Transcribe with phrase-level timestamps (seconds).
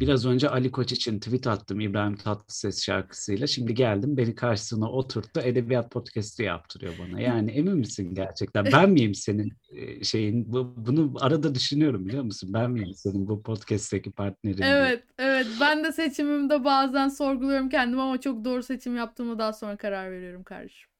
[0.00, 3.46] Biraz önce Ali Koç için tweet attım İbrahim Tatlıses şarkısıyla.
[3.46, 7.20] Şimdi geldim beni karşısına oturttu edebiyat podcast'i yaptırıyor bana.
[7.20, 8.66] Yani emin misin gerçekten?
[8.72, 10.52] Ben miyim senin e, şeyin?
[10.52, 12.50] Bu, bunu arada düşünüyorum biliyor musun?
[12.52, 14.62] Ben miyim senin bu podcast'teki partnerin?
[14.62, 15.46] Evet, evet.
[15.60, 20.42] Ben de seçimimde bazen sorguluyorum kendimi ama çok doğru seçim yaptığımı daha sonra karar veriyorum
[20.42, 20.90] kardeşim.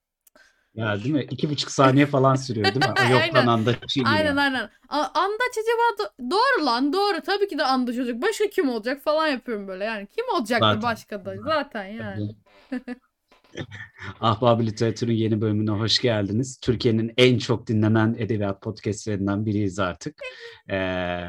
[0.78, 1.26] Ya değil mi?
[1.30, 2.94] İki buçuk saniye falan sürüyor değil mi?
[3.08, 3.46] O yoktan Aynen.
[3.46, 4.12] anda çiğniyor.
[4.12, 4.70] Aynen aynen.
[4.88, 7.20] A- Andaç acaba do- doğru lan doğru.
[7.26, 8.22] Tabii ki de Andaç olacak.
[8.22, 9.84] Başka kim olacak falan yapıyorum böyle.
[9.84, 10.82] Yani kim olacaktı Zaten.
[10.82, 11.34] başka da?
[11.44, 12.30] Zaten yani.
[14.20, 16.58] Ahbab Literatür'ün yeni bölümüne hoş geldiniz.
[16.60, 20.14] Türkiye'nin en çok dinlenen edebiyat podcastlerinden biriyiz artık.
[20.70, 21.20] Ee,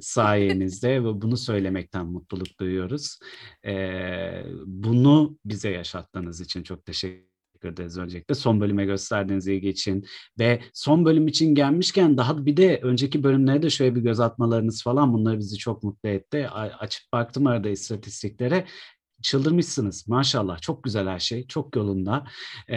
[0.00, 3.18] sayenizde ve bunu söylemekten mutluluk duyuyoruz.
[3.66, 7.28] Ee, bunu bize yaşattığınız için çok teşekkür
[7.64, 7.98] ederiz.
[7.98, 8.34] Öncelikle.
[8.34, 10.04] Son bölüme gösterdiğiniz ilgi için
[10.38, 14.82] ve son bölüm için gelmişken daha bir de önceki bölümlere de şöyle bir göz atmalarınız
[14.82, 16.48] falan bunlar bizi çok mutlu etti.
[16.78, 18.66] Açıp baktım arada istatistiklere.
[19.22, 20.08] Çıldırmışsınız.
[20.08, 20.60] Maşallah.
[20.60, 21.46] Çok güzel her şey.
[21.46, 22.26] Çok yolunda.
[22.68, 22.76] Ee,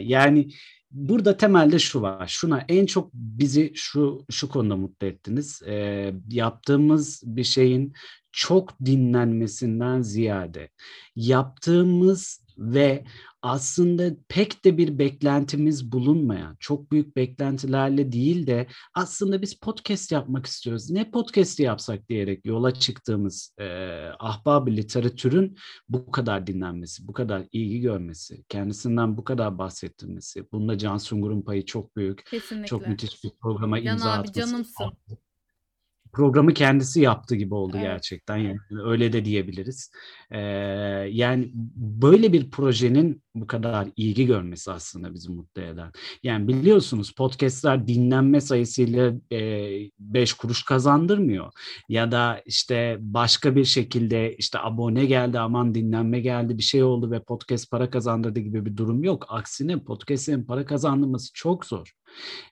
[0.00, 0.48] yani
[0.90, 2.26] burada temelde şu var.
[2.26, 5.62] Şuna en çok bizi şu şu konuda mutlu ettiniz.
[5.66, 7.92] Ee, yaptığımız bir şeyin
[8.32, 10.68] çok dinlenmesinden ziyade
[11.16, 13.04] yaptığımız ve
[13.42, 20.46] aslında pek de bir beklentimiz bulunmayan, çok büyük beklentilerle değil de aslında biz podcast yapmak
[20.46, 20.90] istiyoruz.
[20.90, 23.66] Ne podcast yapsak diyerek yola çıktığımız e,
[24.18, 25.56] ahbab literatürün
[25.88, 31.64] bu kadar dinlenmesi, bu kadar ilgi görmesi, kendisinden bu kadar bahsettirmesi, bunda Can Sungur'un payı
[31.64, 32.26] çok büyük.
[32.26, 32.66] Kesinlikle.
[32.66, 34.40] Çok müthiş bir programa Can imza abi, atması.
[34.40, 34.92] canımsın.
[36.12, 37.86] Programı kendisi yaptı gibi oldu Evet.
[37.86, 38.36] gerçekten.
[38.36, 39.90] Yani öyle de diyebiliriz.
[40.30, 40.38] Ee,
[41.10, 45.92] yani böyle bir projenin bu kadar ilgi görmesi aslında bizi mutlu eden.
[46.22, 49.12] Yani biliyorsunuz podcastler dinlenme sayısıyla
[49.98, 51.52] 5 kuruş kazandırmıyor.
[51.88, 57.10] Ya da işte başka bir şekilde işte abone geldi aman dinlenme geldi bir şey oldu
[57.10, 59.26] ve podcast para kazandırdı gibi bir durum yok.
[59.28, 61.92] Aksine podcastlerin para kazandırması çok zor.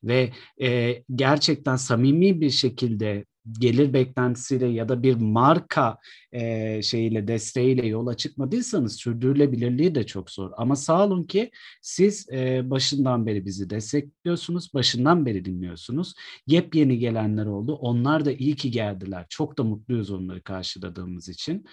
[0.04, 0.32] Ve
[0.62, 3.24] e, gerçekten samimi bir şekilde
[3.58, 5.98] gelir beklentisiyle ya da bir marka
[6.32, 10.50] e, şeyiyle desteğiyle yola çıkmadıysanız sürdürülebilirliği de çok zor.
[10.56, 11.50] Ama sağ olun ki
[11.82, 16.14] siz e, başından beri bizi destekliyorsunuz, başından beri dinliyorsunuz.
[16.46, 17.74] Yepyeni gelenler oldu.
[17.74, 19.26] Onlar da iyi ki geldiler.
[19.28, 21.64] Çok da mutluyuz onları karşıladığımız için.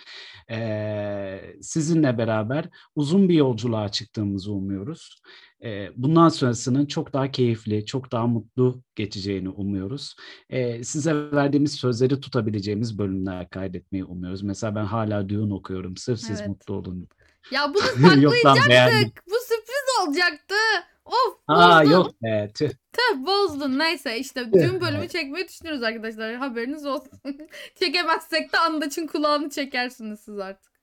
[0.52, 5.22] E, sizinle beraber uzun bir yolculuğa çıktığımızı umuyoruz.
[5.66, 10.16] E, bundan sonrasının çok daha keyifli, çok daha mutlu geçeceğini umuyoruz.
[10.50, 14.44] E, size verdiğimiz sözleri tutabileceğimiz bölümler kaydetmeyi umuyoruz.
[14.44, 15.98] Mesela ben hala Dune okuyorum.
[15.98, 16.50] Sırf siz Evet.
[16.50, 17.08] mutlu olun.
[17.52, 17.81] Ya bunu
[18.44, 19.24] saklayacaktık.
[19.28, 20.56] Bu sürpriz olacaktı.
[21.06, 21.92] Of Aa bozdun.
[21.92, 22.70] yok be tüh.
[22.70, 23.80] Tüh bozdun.
[23.80, 26.36] Neyse işte dün bölümü çekmeyi düşünüyoruz arkadaşlar.
[26.36, 27.20] Haberiniz olsun.
[27.80, 30.75] Çekemezsek de Andaç'ın kulağını çekersiniz siz artık.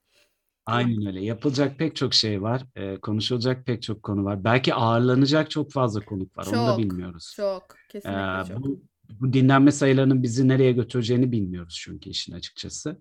[0.66, 1.24] Aynen öyle.
[1.24, 2.62] Yapılacak pek çok şey var.
[2.76, 4.44] E, konuşulacak pek çok konu var.
[4.44, 6.46] Belki ağırlanacak çok fazla konuk var.
[6.46, 7.32] Onu da Çok, bilmiyoruz.
[7.36, 7.62] Çok.
[7.88, 8.64] Kesinlikle Ee, çok.
[8.64, 8.82] bu,
[9.20, 12.98] bu dinlenme sayılarının bizi nereye götüreceğini bilmiyoruz çünkü işin açıkçası.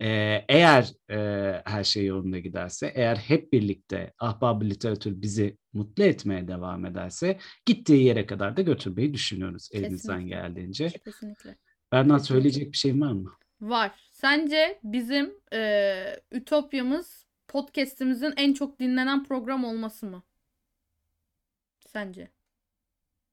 [0.00, 1.16] Ee, eğer e,
[1.64, 8.04] her şey yolunda giderse, eğer hep birlikte ahbab literatür bizi mutlu etmeye devam ederse gittiği
[8.04, 10.36] yere kadar da götürmeyi düşünüyoruz elimizden Kesinlikle.
[10.40, 10.88] geldiğince.
[11.04, 11.56] Kesinlikle.
[11.92, 13.30] Benden söyleyecek bir şeyim var mı?
[13.60, 14.09] Var.
[14.20, 15.94] Sence bizim e,
[16.32, 20.22] Ütopya'mız podcast'imizin en çok dinlenen program olması mı?
[21.86, 22.28] Sence?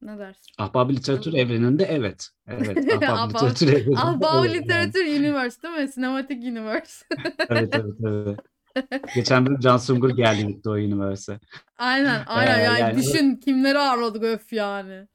[0.01, 0.53] Ne dersin?
[0.57, 2.29] Ahbab literatür evreninde evet.
[2.47, 2.77] Evet.
[3.03, 4.63] Ahbab literatür evreninde Ahbab evet yani.
[4.63, 5.87] Literatür Universe değil mi?
[5.87, 7.05] Sinematik Universe.
[7.49, 8.39] Evet evet evet.
[9.15, 11.39] Geçen bir Can Sungur geldi gitti o üniversite.
[11.77, 15.07] aynen aynen Ee, yani, yani- düşün kimleri ağırladık öf yani.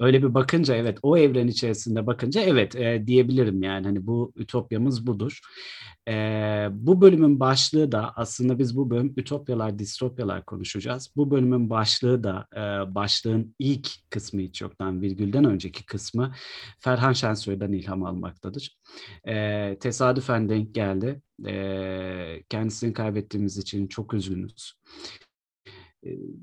[0.00, 5.06] Öyle bir bakınca evet o evren içerisinde bakınca evet e, diyebilirim yani hani bu ütopyamız
[5.06, 5.40] budur.
[6.08, 6.12] E,
[6.72, 11.12] bu bölümün başlığı da aslında biz bu bölüm ütopyalar distopyalar konuşacağız.
[11.16, 16.34] Bu bölümün başlığı da e, başlığın ilk kısmı hiç yoktan virgülden önceki kısmı
[16.80, 18.78] Ferhan Şensoy'dan ilham almaktadır.
[19.28, 21.22] E, tesadüfen denk geldi.
[21.46, 24.72] E, kendisini kaybettiğimiz için çok üzgünüz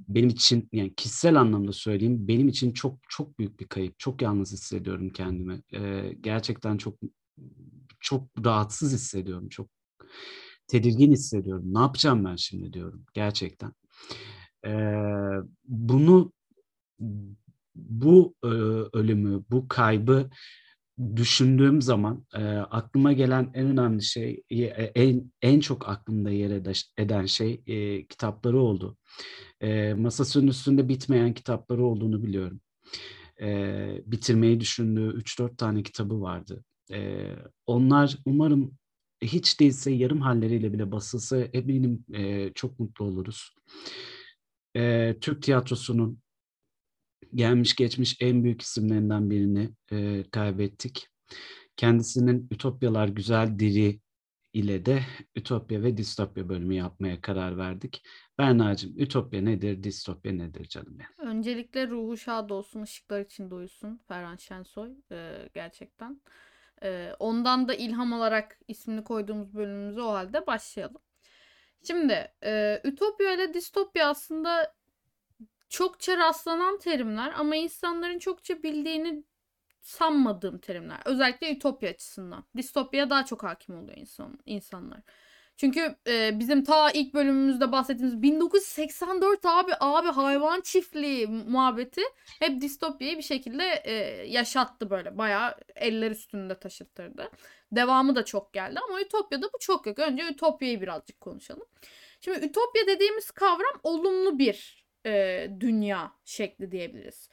[0.08, 4.00] benim için yani kişisel anlamda söyleyeyim benim için çok çok büyük bir kayıp.
[4.00, 5.62] Çok yalnız hissediyorum kendimi.
[5.74, 6.96] Ee, gerçekten çok
[8.00, 9.50] çok rahatsız hissediyorum.
[9.50, 9.70] Çok
[10.68, 11.74] tedirgin hissediyorum.
[11.74, 13.74] Ne yapacağım ben şimdi diyorum gerçekten.
[14.66, 14.94] Ee,
[15.66, 16.32] bunu
[17.76, 18.48] bu e,
[18.94, 20.30] ölümü, bu kaybı
[21.16, 24.66] düşündüğüm zaman e, aklıma gelen en önemli şey, e,
[24.96, 28.98] en en çok aklımda yer ede- eden şey e, kitapları oldu.
[29.62, 32.62] E, masasının üstünde bitmeyen kitapları olduğunu biliyorum.
[33.42, 36.64] E, bitirmeyi düşündüğü 3-4 tane kitabı vardı.
[36.92, 37.28] E,
[37.66, 38.78] onlar umarım
[39.22, 43.54] hiç değilse yarım halleriyle bile basılsa eminim e, çok mutlu oluruz.
[44.76, 46.20] E, Türk tiyatrosunun
[47.36, 51.08] gelmiş geçmiş en büyük isimlerinden birini e, kaybettik.
[51.78, 54.00] Kendisinin Ütopyalar Güzel Diri
[54.54, 55.04] ile de
[55.36, 58.04] Ütopya ve Distopya bölümü yapmaya karar verdik.
[58.38, 61.30] Berna'cığım Ütopya nedir, Distopya nedir canım benim?
[61.32, 66.22] Öncelikle ruhu şad olsun, ışıklar için uyusun Ferhan Şensoy e, gerçekten.
[66.84, 71.02] E, ondan da ilham alarak ismini koyduğumuz bölümümüze o halde başlayalım.
[71.88, 74.74] Şimdi e, Ütopya ile Distopya aslında
[75.70, 79.24] çokça rastlanan terimler ama insanların çokça bildiğini
[79.82, 81.00] sanmadığım terimler.
[81.06, 82.46] Özellikle ütopya açısından.
[82.58, 85.02] Distopya daha çok hakim oluyor insan, insanlar.
[85.60, 92.02] Çünkü e, bizim ta ilk bölümümüzde bahsettiğimiz 1984 abi abi hayvan çiftliği muhabbeti
[92.40, 93.94] hep distopyayı bir şekilde e,
[94.28, 95.18] yaşattı böyle.
[95.18, 97.30] Bayağı eller üstünde taşıttırdı.
[97.72, 100.00] Devamı da çok geldi ama Ütopya'da bu çok yok.
[100.00, 101.66] Önce Ütopya'yı birazcık konuşalım.
[102.22, 107.30] Şimdi Ütopya dediğimiz kavram olumlu bir e, dünya şekli diyebiliriz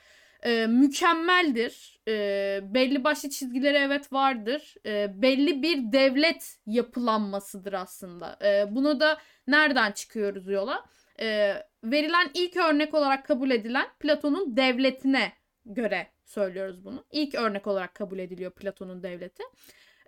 [0.46, 2.00] e, mükemmeldir.
[2.08, 4.74] E, belli başlı çizgileri evet vardır.
[4.86, 8.38] E, belli bir devlet yapılanmasıdır aslında.
[8.44, 10.84] E, bunu da nereden çıkıyoruz yola?
[11.20, 11.54] E,
[11.84, 15.32] verilen ilk örnek olarak kabul edilen Platon'un devletine
[15.64, 17.04] göre söylüyoruz bunu.
[17.12, 19.42] İlk örnek olarak kabul ediliyor Platon'un devleti.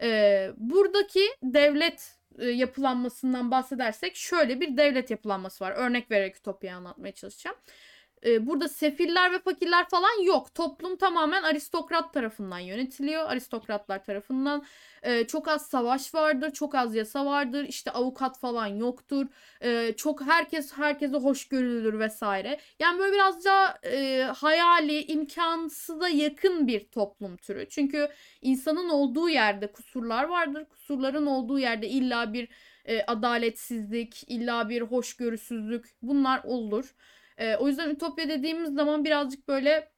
[0.02, 5.73] E, buradaki devlet yapılanmasından bahsedersek şöyle bir devlet yapılanması var.
[5.73, 7.56] Örnek vererek Ütopya'yı anlatmaya çalışacağım
[8.26, 10.55] e, burada sefiller ve fakirler falan yok.
[10.55, 13.25] Toplum tamamen aristokrat tarafından yönetiliyor.
[13.25, 14.65] Aristokratlar tarafından
[15.03, 17.65] e, çok az savaş vardır, çok az yasa vardır.
[17.69, 19.26] İşte avukat falan yoktur.
[19.61, 22.59] E, çok herkes herkese hoş görülür vesaire.
[22.79, 27.69] Yani böyle biraz daha e, hayali, imkansıza yakın bir toplum türü.
[27.69, 28.09] Çünkü
[28.43, 30.65] insanın olduğu yerde kusurlar vardır.
[30.65, 32.49] Kusurların olduğu yerde illa bir
[32.85, 36.94] e, adaletsizlik, illa bir hoşgörüsüzlük bunlar olur.
[37.38, 39.93] E, o yüzden ütopya dediğimiz zaman birazcık böyle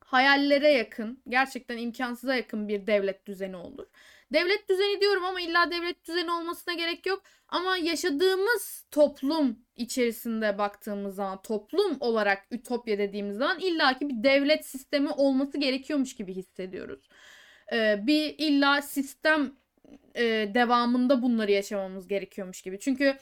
[0.00, 3.86] hayallere yakın, gerçekten imkansıza yakın bir devlet düzeni olur.
[4.32, 7.22] Devlet düzeni diyorum ama illa devlet düzeni olmasına gerek yok.
[7.48, 15.10] Ama yaşadığımız toplum içerisinde baktığımız zaman toplum olarak ütopya dediğimiz zaman illaki bir devlet sistemi
[15.10, 17.08] olması gerekiyormuş gibi hissediyoruz.
[17.72, 19.52] Ee, bir illa sistem
[20.14, 20.22] e,
[20.54, 22.78] devamında bunları yaşamamız gerekiyormuş gibi.
[22.78, 23.16] Çünkü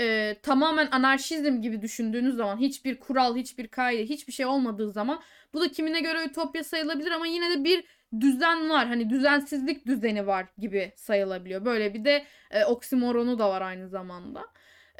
[0.00, 5.22] e, tamamen anarşizm gibi düşündüğünüz zaman hiçbir kural, hiçbir kaide, hiçbir şey olmadığı zaman
[5.54, 7.84] bu da kimine göre ütopya sayılabilir ama yine de bir
[8.20, 8.86] düzen var.
[8.86, 11.64] Hani düzensizlik düzeni var gibi sayılabiliyor.
[11.64, 14.44] Böyle bir de e, oksimoronu da var aynı zamanda.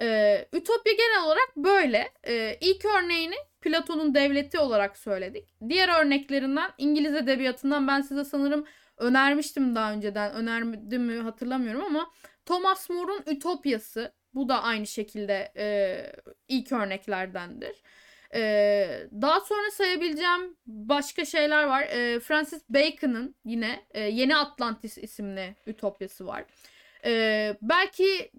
[0.01, 2.13] E, ütopya genel olarak böyle.
[2.27, 5.55] E, ilk örneğini Platon'un devleti olarak söyledik.
[5.69, 8.67] Diğer örneklerinden İngiliz edebiyatından ben size sanırım
[8.99, 10.33] önermiştim daha önceden.
[10.33, 12.11] Önerdim mi hatırlamıyorum ama
[12.47, 15.67] Thomas More'un Ütopyası bu da aynı şekilde e,
[16.49, 17.83] ilk örneklerdendir.
[18.35, 21.83] E, daha sonra sayabileceğim başka şeyler var.
[21.83, 26.45] E, Francis Bacon'ın yine e, Yeni Atlantis isimli ütopyası var.
[27.05, 28.31] E, belki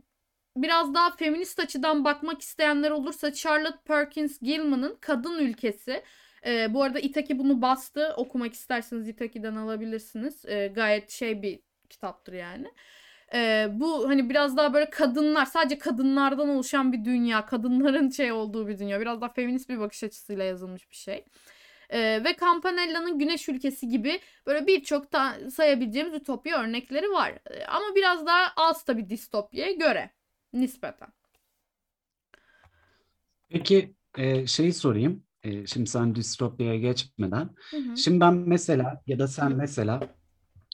[0.58, 6.04] biraz daha feminist açıdan bakmak isteyenler olursa Charlotte Perkins Gilman'ın Kadın Ülkesi.
[6.46, 8.14] E, bu arada Itaki bunu bastı.
[8.18, 10.46] Okumak isterseniz Itaki'den alabilirsiniz.
[10.46, 11.60] E, gayet şey bir
[11.90, 12.68] kitaptır yani.
[12.68, 12.72] Ee,
[13.70, 17.46] bu hani biraz daha böyle kadınlar sadece kadınlardan oluşan bir dünya.
[17.46, 19.02] Kadınların şey olduğu bir dünya.
[19.02, 21.26] Biraz daha feminist bir bakış açısıyla yazılmış bir şey.
[21.90, 25.06] Ee, ve Campanella'nın Güneş Ülkesi gibi böyle birçok
[25.52, 27.32] sayabileceğimiz ütopya örnekleri var.
[27.52, 30.12] Ee, ama biraz daha az tabi distopyaya göre
[30.54, 31.10] nispeten.
[33.50, 35.24] Peki e, şeyi sorayım.
[35.44, 37.50] E, şimdi sen distopyaya geçmeden.
[37.72, 37.98] Hı hı.
[37.98, 40.00] Şimdi ben mesela ya da sen mesela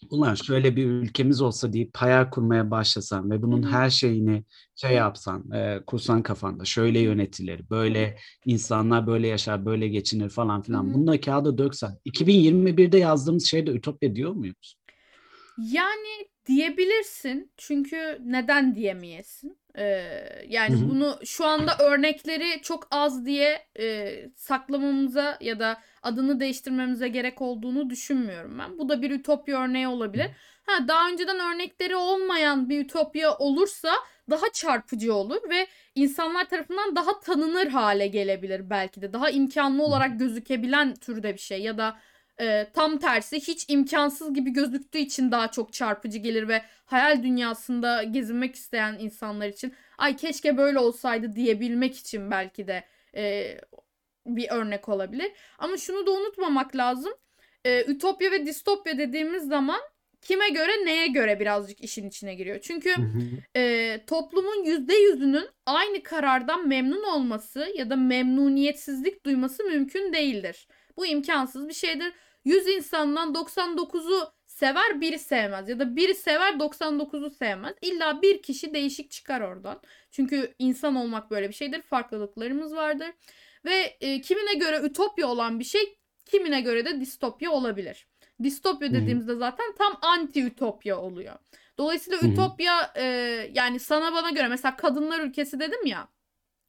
[0.09, 4.43] ulan şöyle bir ülkemiz olsa deyip hayal kurmaya başlasan ve bunun her şeyini
[4.75, 10.93] şey yapsan, e, kursan kafanda şöyle yönetilir, böyle insanlar böyle yaşar, böyle geçinir falan filan.
[10.93, 11.97] Bunu da kağıda döksen.
[12.05, 14.75] 2021'de yazdığımız şeyde ütopya diyor muyuz?
[15.57, 17.51] Yani diyebilirsin.
[17.57, 19.57] Çünkü neden diyemeyesin?
[19.77, 19.83] Ee,
[20.47, 20.89] yani Hı-hı.
[20.89, 27.89] bunu şu anda örnekleri çok az diye e, saklamamıza ya da adını değiştirmemize gerek olduğunu
[27.89, 28.77] düşünmüyorum ben.
[28.77, 30.27] Bu da bir ütopya örneği olabilir.
[30.65, 33.93] Ha daha önceden örnekleri olmayan bir ütopya olursa
[34.29, 39.13] daha çarpıcı olur ve insanlar tarafından daha tanınır hale gelebilir belki de.
[39.13, 41.97] Daha imkanlı olarak gözükebilen türde bir şey ya da
[42.41, 48.03] e, tam tersi hiç imkansız gibi gözüktüğü için daha çok çarpıcı gelir ve hayal dünyasında
[48.03, 52.83] gezinmek isteyen insanlar için ay keşke böyle olsaydı diyebilmek için belki de
[53.15, 53.55] e,
[54.25, 55.31] bir örnek olabilir.
[55.57, 57.13] Ama şunu da unutmamak lazım.
[57.65, 59.79] E, ütopya ve distopya dediğimiz zaman
[60.21, 62.59] kime göre neye göre birazcık işin içine giriyor.
[62.61, 62.95] Çünkü
[63.55, 70.67] e, toplumun yüzde yüzünün aynı karardan memnun olması ya da memnuniyetsizlik duyması mümkün değildir.
[70.97, 72.13] Bu imkansız bir şeydir.
[72.45, 77.73] 100 insandan 99'u sever biri sevmez ya da biri sever 99'u sevmez.
[77.81, 79.81] İlla bir kişi değişik çıkar oradan.
[80.11, 81.81] Çünkü insan olmak böyle bir şeydir.
[81.81, 83.09] Farklılıklarımız vardır.
[83.65, 88.07] Ve e, kimine göre ütopya olan bir şey kimine göre de distopya olabilir.
[88.43, 91.35] Distopya dediğimizde zaten tam anti ütopya oluyor.
[91.77, 92.31] Dolayısıyla Hı-hı.
[92.31, 93.03] ütopya e,
[93.53, 96.07] yani sana bana göre mesela kadınlar ülkesi dedim ya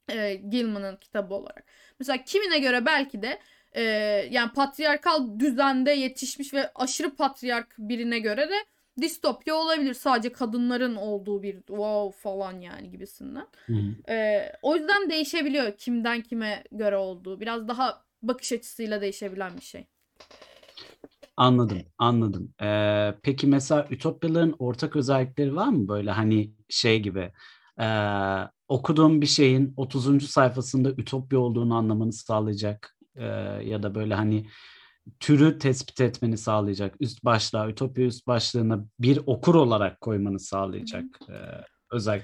[0.09, 1.65] e, Gilman'ın kitabı olarak.
[1.99, 3.39] Mesela kimine göre belki de
[3.73, 3.81] e,
[4.31, 8.65] yani patriarkal düzende yetişmiş ve aşırı patriark birine göre de
[9.01, 9.93] distopya olabilir.
[9.93, 13.47] Sadece kadınların olduğu bir wow falan yani gibisinden.
[14.09, 17.39] E, o yüzden değişebiliyor kimden kime göre olduğu.
[17.39, 19.87] Biraz daha bakış açısıyla değişebilen bir şey.
[21.37, 22.53] Anladım, anladım.
[22.61, 27.31] Ee, peki mesela ütopyaların ortak özellikleri var mı böyle hani şey gibi
[27.79, 27.87] e,
[28.67, 30.29] okuduğum bir şeyin 30.
[30.29, 33.25] sayfasında ütopya olduğunu anlamanı sağlayacak e,
[33.63, 34.47] ya da böyle hani
[35.19, 41.35] türü tespit etmeni sağlayacak üst başlığa ütopya üst başlığına bir okur olarak koymanı sağlayacak e,
[41.91, 42.21] özel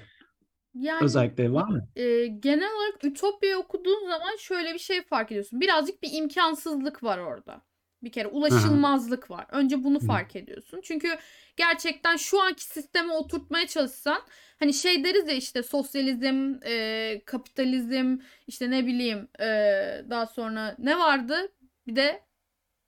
[0.74, 1.88] yani, özellikleri var mı?
[1.96, 5.60] E, genel olarak Ütopya'yı okuduğun zaman şöyle bir şey fark ediyorsun.
[5.60, 7.62] Birazcık bir imkansızlık var orada.
[8.02, 9.46] Bir kere ulaşılmazlık var.
[9.50, 10.80] Önce bunu fark ediyorsun.
[10.84, 11.08] Çünkü
[11.56, 14.22] gerçekten şu anki sisteme oturtmaya çalışsan
[14.58, 19.46] hani şey deriz ya işte sosyalizm, e, kapitalizm, işte ne bileyim e,
[20.10, 21.52] daha sonra ne vardı?
[21.86, 22.22] Bir de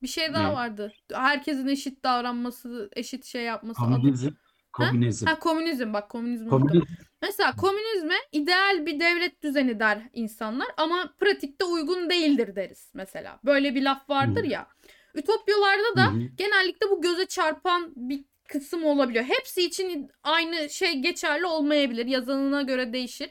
[0.04, 0.54] bir şey daha ne?
[0.54, 0.92] vardı.
[1.12, 3.80] Herkesin eşit davranması, eşit şey yapması.
[3.80, 4.28] Komünizm.
[4.28, 4.36] Adı.
[4.72, 5.26] Komünizm.
[5.26, 5.32] Ha?
[5.32, 6.48] ha komünizm bak komünizm.
[6.48, 6.84] komünizm.
[7.22, 13.40] Mesela komünizme ideal bir devlet düzeni der insanlar ama pratikte uygun değildir deriz mesela.
[13.44, 14.50] Böyle bir laf vardır hmm.
[14.50, 14.68] ya.
[15.14, 19.24] Ütopyalarda da hı genellikle bu göze çarpan bir kısım olabiliyor.
[19.24, 22.06] Hepsi için aynı şey geçerli olmayabilir.
[22.06, 23.30] Yazanına göre değişir.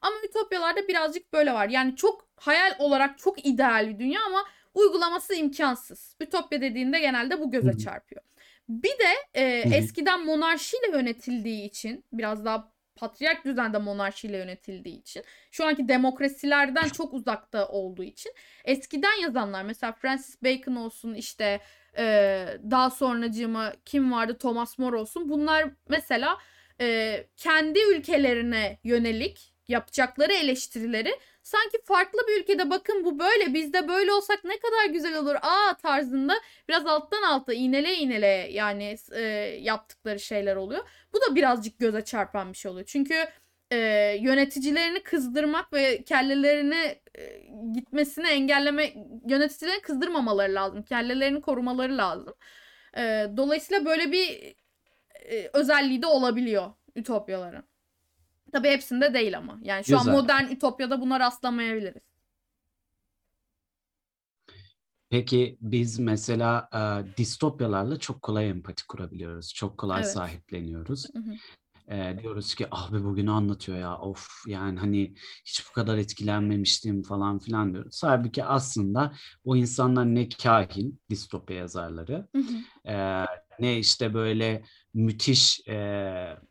[0.00, 1.68] Ama ütopyalarda birazcık böyle var.
[1.68, 6.16] Yani çok hayal olarak çok ideal bir dünya ama uygulaması imkansız.
[6.20, 8.22] Ütopya dediğinde genelde bu göze çarpıyor.
[8.68, 9.44] Bir de e,
[9.76, 17.14] eskiden monarşiyle yönetildiği için biraz daha patriark düzende monarşiyle yönetildiği için şu anki demokrasilerden çok
[17.14, 18.32] uzakta olduğu için
[18.64, 21.60] eskiden yazanlar mesela Francis Bacon olsun işte
[21.98, 26.38] e, daha sonracığıma kim vardı Thomas More olsun bunlar mesela
[26.80, 34.12] e, kendi ülkelerine yönelik yapacakları eleştirileri sanki farklı bir ülkede bakın bu böyle bizde böyle
[34.12, 36.34] olsak ne kadar güzel olur aa tarzında
[36.68, 39.20] biraz alttan alta iğnele iğnele yani e,
[39.60, 40.88] yaptıkları şeyler oluyor.
[41.12, 42.86] Bu da birazcık göze çarpan bir şey oluyor.
[42.86, 43.14] Çünkü
[43.72, 43.78] e,
[44.20, 47.40] yöneticilerini kızdırmak ve kellelerini e,
[47.74, 48.94] gitmesini engelleme
[49.28, 50.82] yöneticilerini kızdırmamaları lazım.
[50.82, 52.34] Kellelerini korumaları lazım.
[52.96, 54.54] E, dolayısıyla böyle bir
[55.24, 57.64] e, özelliği de olabiliyor ütopyaların.
[58.54, 59.58] Tabii hepsinde değil ama.
[59.62, 60.12] Yani şu Güzel.
[60.12, 62.02] an modern ütopyada buna rastlamayabiliriz.
[65.10, 69.54] Peki biz mesela e, distopyalarla çok kolay empati kurabiliyoruz.
[69.54, 70.12] Çok kolay Evet.
[70.12, 71.06] sahipleniyoruz.
[71.14, 71.34] Hı hı.
[71.94, 77.38] E, diyoruz ki abi bugünü anlatıyor ya of yani hani hiç bu kadar etkilenmemiştim falan
[77.38, 78.00] filan diyoruz.
[78.04, 79.12] Halbuki aslında
[79.44, 82.90] o insanlar ne kahin distopya yazarları Hı hı.
[82.90, 83.24] e,
[83.60, 84.62] ne işte böyle
[84.94, 85.74] müthiş e,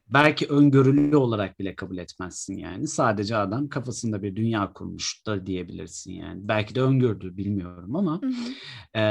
[0.07, 2.87] belki öngörülü olarak bile kabul etmezsin yani.
[2.87, 6.47] Sadece adam kafasında bir dünya kurmuş da diyebilirsin yani.
[6.47, 8.33] Belki de öngördü bilmiyorum ama hı hı.
[8.93, 9.01] E,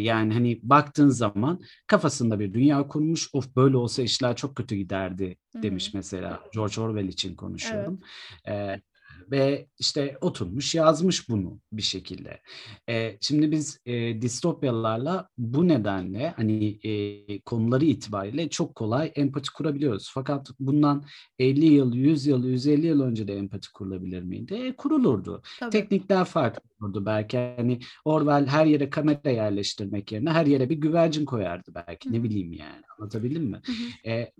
[0.00, 3.28] yani hani baktığın zaman kafasında bir dünya kurmuş.
[3.32, 8.00] Of böyle olsa işler çok kötü giderdi demiş mesela George Orwell için konuşuyorum.
[8.44, 8.78] Evet.
[8.78, 8.82] E,
[9.30, 12.40] ve işte oturmuş yazmış bunu bir şekilde.
[12.88, 20.10] E, şimdi biz e, distopyalarla bu nedenle hani e, konuları itibariyle çok kolay empati kurabiliyoruz.
[20.14, 21.04] Fakat bundan
[21.38, 24.54] 50 yıl, 100 yıl, 150 yıl önce de empati kurulabilir miydi?
[24.54, 25.42] E, kurulurdu.
[25.60, 25.70] Tabii.
[25.70, 27.38] Teknikler farklı olurdu belki.
[27.38, 32.08] Hani Orwell her yere kamera yerleştirmek yerine her yere bir güvercin koyardı belki.
[32.08, 32.18] Hı-hı.
[32.18, 32.82] Ne bileyim yani.
[32.98, 33.60] Anlatabildim mi?
[34.06, 34.32] E,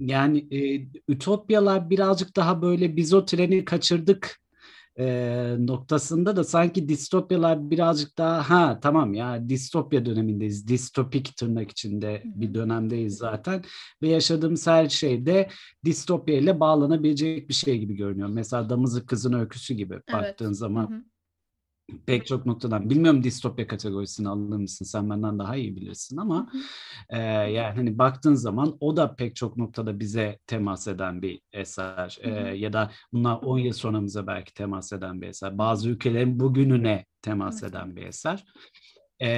[0.00, 4.40] yani e, ütopyalar birazcık daha böyle biz o treni kaçırdık
[4.98, 10.68] e, noktasında da sanki distopyalar birazcık daha ha tamam ya distopya dönemindeyiz.
[10.68, 13.62] Distopik tırnak içinde bir dönemdeyiz zaten
[14.02, 15.48] ve yaşadığımız her şeyde
[15.84, 18.28] distopya ile bağlanabilecek bir şey gibi görünüyor.
[18.28, 20.12] Mesela Damızlık Kızın Öyküsü gibi evet.
[20.12, 20.90] baktığın zaman.
[20.90, 21.09] Hı hı
[22.06, 24.84] pek çok noktadan bilmiyorum distopya kategorisini alır mısın?
[24.84, 26.50] Sen benden daha iyi bilirsin ama
[27.08, 32.18] e, yani hani baktığın zaman o da pek çok noktada bize temas eden bir eser
[32.20, 35.58] e, ya da bunlar 10 yıl sonramıza belki temas eden bir eser.
[35.58, 38.44] Bazı ülkelerin bugününe temas eden bir eser.
[39.22, 39.30] E,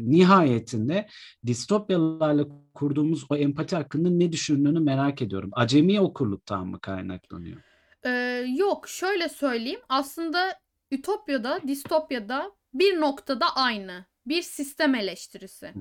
[0.00, 1.08] nihayetinde
[1.46, 2.44] distopyalarla
[2.74, 5.50] kurduğumuz o empati hakkında ne düşündüğünü merak ediyorum.
[5.52, 7.60] Acemi okurluktan mı kaynaklanıyor?
[8.04, 8.10] Ee,
[8.56, 9.80] yok şöyle söyleyeyim.
[9.88, 10.58] Aslında
[10.90, 15.72] Ütopya'da distopyada bir noktada aynı bir sistem eleştirisi.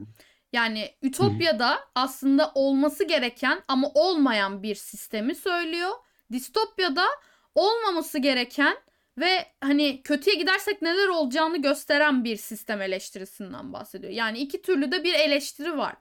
[0.53, 5.91] Yani Ütopya'da aslında olması gereken ama olmayan bir sistemi söylüyor.
[6.31, 7.05] Distopya'da
[7.55, 8.77] olmaması gereken
[9.17, 14.13] ve hani kötüye gidersek neler olacağını gösteren bir sistem eleştirisinden bahsediyor.
[14.13, 15.95] Yani iki türlü de bir eleştiri var.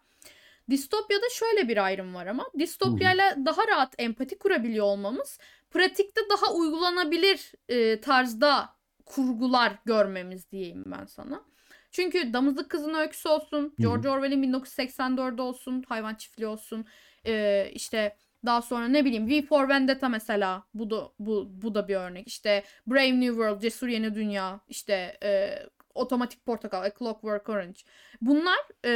[0.71, 5.39] Distopya'da şöyle bir ayrım var ama distopyayla daha rahat empati kurabiliyor olmamız
[5.71, 8.78] pratikte daha uygulanabilir e, tarzda
[9.09, 11.45] kurgular görmemiz diyeyim ben sana.
[11.91, 16.87] Çünkü Damızlık Kızın Öyküsü olsun, George Orwell'in 1984'de olsun, Hayvan Çiftliği olsun,
[17.27, 21.89] e, işte daha sonra ne bileyim V for Vendetta mesela bu da bu bu da
[21.89, 22.29] bir örnek.
[22.29, 25.59] İşte Brave New World, Cesur Yeni Dünya, işte e,
[25.95, 27.81] Otomatik Portakal, A Clockwork Orange.
[28.21, 28.91] Bunlar e,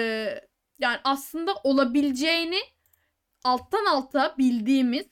[0.78, 2.60] yani aslında olabileceğini
[3.44, 5.06] alttan alta bildiğimiz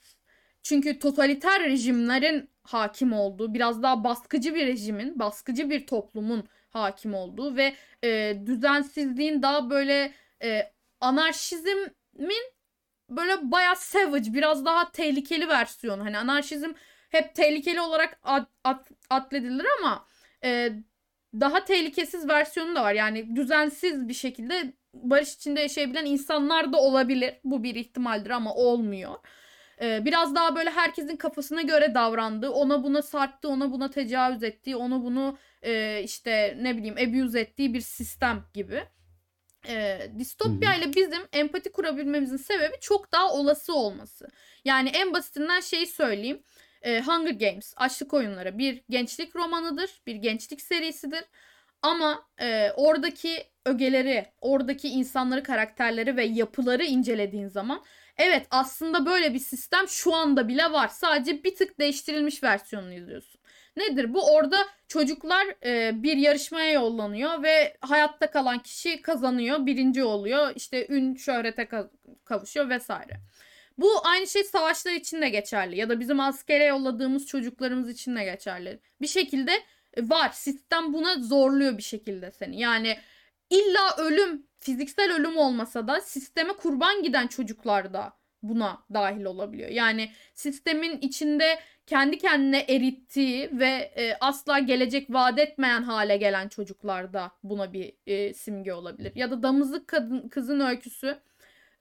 [0.63, 7.55] çünkü totaliter rejimlerin hakim olduğu, biraz daha baskıcı bir rejimin, baskıcı bir toplumun hakim olduğu
[7.55, 10.13] ve e, düzensizliğin daha böyle
[10.43, 12.43] e, anarşizmin
[13.09, 16.05] böyle bayağı savage, biraz daha tehlikeli versiyonu.
[16.05, 16.71] Hani anarşizm
[17.09, 20.07] hep tehlikeli olarak ad, ad, adledilir ama
[20.43, 20.71] e,
[21.33, 22.93] daha tehlikesiz versiyonu da var.
[22.93, 27.33] Yani düzensiz bir şekilde barış içinde yaşayabilen insanlar da olabilir.
[27.43, 29.15] Bu bir ihtimaldir ama olmuyor.
[29.81, 34.75] Ee, biraz daha böyle herkesin kafasına göre davrandığı, ona buna sarttı, ona buna tecavüz ettiği,
[34.75, 38.83] onu bunu e, işte ne bileyim abuse ettiği bir sistem gibi.
[39.67, 44.27] E, distopya ile bizim empati kurabilmemizin sebebi çok daha olası olması.
[44.65, 46.43] Yani en basitinden şey söyleyeyim.
[46.81, 51.23] E, Hunger Games, Açlık Oyunları bir gençlik romanıdır, bir gençlik serisidir.
[51.81, 57.83] Ama e, oradaki ögeleri, oradaki insanları, karakterleri ve yapıları incelediğin zaman
[58.23, 60.87] Evet aslında böyle bir sistem şu anda bile var.
[60.87, 63.41] Sadece bir tık değiştirilmiş versiyonunu izliyorsun.
[63.77, 64.33] Nedir bu?
[64.35, 70.51] Orada çocuklar e, bir yarışmaya yollanıyor ve hayatta kalan kişi kazanıyor, birinci oluyor.
[70.55, 71.69] İşte ün, şöhrete
[72.25, 73.19] kavuşuyor vesaire.
[73.77, 78.23] Bu aynı şey savaşlar için de geçerli ya da bizim askere yolladığımız çocuklarımız için de
[78.23, 78.79] geçerli.
[79.01, 79.51] Bir şekilde
[79.93, 80.29] e, var.
[80.33, 82.59] Sistem buna zorluyor bir şekilde seni.
[82.59, 82.97] Yani
[83.51, 89.69] illa ölüm fiziksel ölüm olmasa da sisteme kurban giden çocuklar da buna dahil olabiliyor.
[89.69, 97.13] Yani sistemin içinde kendi kendine erittiği ve e, asla gelecek vaat etmeyen hale gelen çocuklar
[97.13, 99.11] da buna bir e, simge olabilir.
[99.15, 101.17] Ya da damızlık kadın kızın öyküsü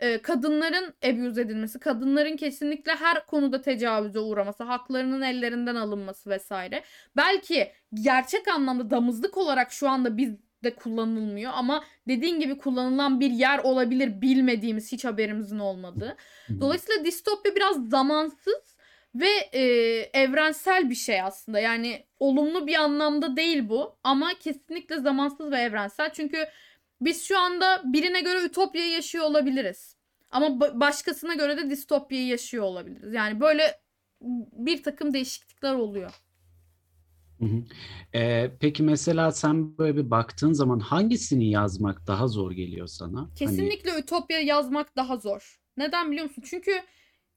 [0.01, 6.85] e, kadınların abuse edilmesi, kadınların kesinlikle her konuda tecavüze uğraması, haklarının ellerinden alınması vesaire.
[7.17, 13.31] Belki gerçek anlamda damızlık olarak şu anda biz de kullanılmıyor ama dediğin gibi kullanılan bir
[13.31, 16.17] yer olabilir bilmediğimiz hiç haberimizin olmadığı.
[16.61, 18.77] Dolayısıyla distopya biraz zamansız
[19.15, 19.63] ve e,
[20.13, 21.61] evrensel bir şey aslında.
[21.61, 26.13] Yani olumlu bir anlamda değil bu ama kesinlikle zamansız ve evrensel.
[26.13, 26.47] Çünkü
[27.01, 29.97] biz şu anda birine göre ütopyayı yaşıyor olabiliriz.
[30.31, 33.15] Ama başkasına göre de distopyayı yaşıyor olabiliriz.
[33.15, 33.81] Yani böyle
[34.53, 36.15] bir takım değişiklikler oluyor.
[37.41, 37.63] Hı hı.
[38.15, 43.19] Ee, peki mesela sen böyle bir baktığın zaman hangisini yazmak daha zor geliyor sana?
[43.19, 45.61] Hani Kesinlikle Ütopya yazmak daha zor.
[45.77, 46.45] Neden biliyor musun?
[46.47, 46.83] Çünkü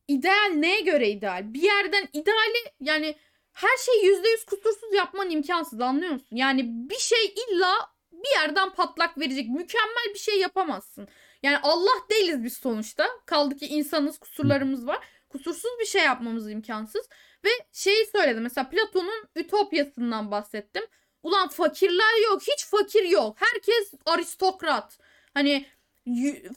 [0.07, 1.53] ideal neye göre ideal?
[1.53, 3.15] Bir yerden ideali yani
[3.53, 6.35] her şeyi yüzde yüz kusursuz yapman imkansız anlıyor musun?
[6.35, 7.73] Yani bir şey illa
[8.11, 9.49] bir yerden patlak verecek.
[9.49, 11.07] Mükemmel bir şey yapamazsın.
[11.43, 13.07] Yani Allah değiliz biz sonuçta.
[13.25, 14.99] Kaldı ki insanız, kusurlarımız var.
[15.29, 17.09] Kusursuz bir şey yapmamız imkansız.
[17.45, 20.83] Ve şeyi söyledim mesela Platon'un Ütopyasından bahsettim.
[21.23, 22.41] Ulan fakirler yok.
[22.41, 23.37] Hiç fakir yok.
[23.39, 24.99] Herkes aristokrat.
[25.33, 25.65] Hani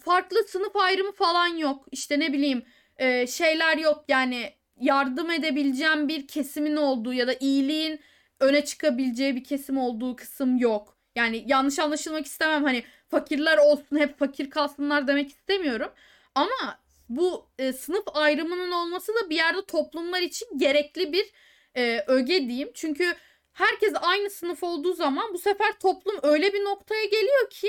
[0.04, 1.86] farklı sınıf ayrımı falan yok.
[1.92, 2.64] İşte ne bileyim
[2.96, 4.04] e, şeyler yok.
[4.08, 8.00] Yani yardım edebileceğim bir kesimin olduğu ya da iyiliğin
[8.40, 10.96] öne çıkabileceği bir kesim olduğu kısım yok.
[11.16, 12.64] Yani yanlış anlaşılmak istemem.
[12.64, 15.92] Hani fakirler olsun hep fakir kalsınlar demek istemiyorum.
[16.34, 21.32] Ama bu e, sınıf ayrımının olması da bir yerde toplumlar için gerekli bir
[21.76, 22.70] e, öge diyeyim.
[22.74, 23.14] Çünkü
[23.52, 27.68] herkes aynı sınıf olduğu zaman bu sefer toplum öyle bir noktaya geliyor ki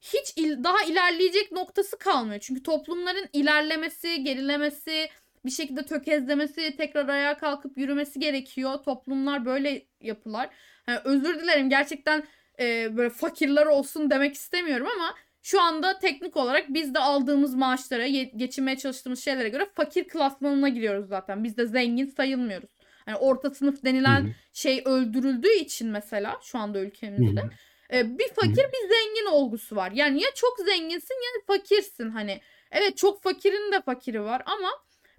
[0.00, 2.40] hiç il, daha ilerleyecek noktası kalmıyor.
[2.40, 5.08] Çünkü toplumların ilerlemesi, gerilemesi,
[5.44, 8.82] bir şekilde tökezlemesi, tekrar ayağa kalkıp yürümesi gerekiyor.
[8.84, 10.50] Toplumlar böyle yapılar.
[10.88, 12.24] Yani özür dilerim gerçekten
[12.60, 18.06] e, böyle fakirler olsun demek istemiyorum ama şu anda teknik olarak biz de aldığımız maaşlara,
[18.36, 21.44] geçinmeye çalıştığımız şeylere göre fakir klasmanına giriyoruz zaten.
[21.44, 22.70] Biz de zengin sayılmıyoruz.
[23.08, 24.32] Yani orta sınıf denilen Hı-hı.
[24.52, 27.40] şey öldürüldüğü için mesela şu anda ülkemizde.
[27.40, 27.98] Hı-hı.
[27.98, 29.92] E, bir fakir bir zengin olgusu var.
[29.94, 32.40] Yani ya çok zenginsin ya fakirsin hani.
[32.72, 34.70] Evet çok fakirin de fakiri var ama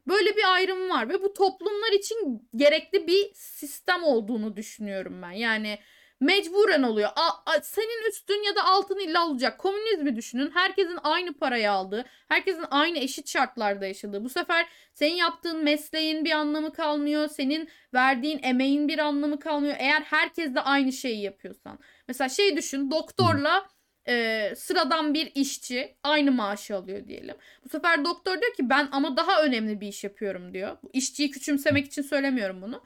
[0.07, 5.31] böyle bir ayrım var ve bu toplumlar için gerekli bir sistem olduğunu düşünüyorum ben.
[5.31, 5.79] Yani
[6.25, 7.09] mecburen oluyor.
[7.15, 9.59] A, a, senin üstün ya da altın illa olacak.
[9.59, 10.51] Komünizmi düşünün.
[10.53, 14.23] Herkesin aynı parayı aldığı, herkesin aynı eşit şartlarda yaşadığı.
[14.23, 17.27] Bu sefer senin yaptığın mesleğin bir anlamı kalmıyor.
[17.27, 19.75] Senin verdiğin emeğin bir anlamı kalmıyor.
[19.79, 21.79] Eğer herkes de aynı şeyi yapıyorsan.
[22.07, 22.91] Mesela şey düşün.
[22.91, 23.69] Doktorla
[24.07, 27.35] e, sıradan bir işçi aynı maaşı alıyor diyelim.
[27.65, 30.77] Bu sefer doktor diyor ki ben ama daha önemli bir iş yapıyorum diyor.
[30.93, 32.83] İşçiyi küçümsemek için söylemiyorum bunu.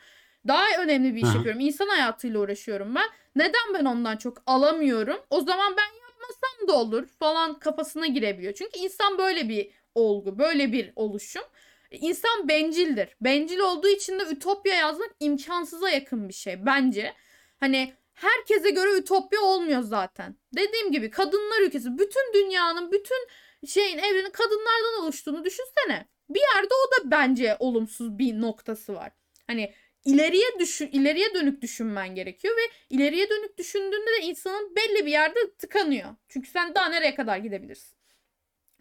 [0.48, 1.36] Daha önemli bir iş Hı.
[1.36, 1.60] yapıyorum.
[1.62, 3.10] İnsan hayatıyla uğraşıyorum ben.
[3.36, 5.18] Neden ben ondan çok alamıyorum?
[5.30, 8.54] O zaman ben yapmasam da olur falan kafasına girebiliyor.
[8.54, 11.44] Çünkü insan böyle bir olgu, böyle bir oluşum.
[11.92, 13.10] İnsan bencildir.
[13.22, 17.14] Bencil olduğu için de ütopya yazmak imkansıza yakın bir şey bence.
[17.60, 20.36] Hani herkese göre ütopya olmuyor zaten.
[20.56, 23.28] Dediğim gibi kadınlar ülkesi bütün dünyanın bütün
[23.68, 26.08] şeyin evrenin kadınlardan oluştuğunu düşünsene.
[26.30, 29.12] Bir yerde o da bence olumsuz bir noktası var.
[29.48, 29.74] Hani
[30.14, 35.40] ileriye düşün ileriye dönük düşünmen gerekiyor ve ileriye dönük düşündüğünde de insanın belli bir yerde
[35.58, 36.16] tıkanıyor.
[36.30, 37.98] Çünkü sen daha nereye kadar gidebilirsin?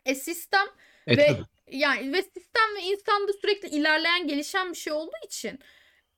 [0.07, 0.67] E sistem
[1.07, 1.79] e, ve tabii.
[1.79, 5.59] yani ve sistem ve insanda sürekli ilerleyen gelişen bir şey olduğu için